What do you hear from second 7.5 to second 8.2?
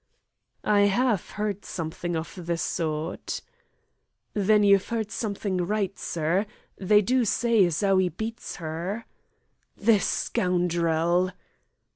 as 'ow 'e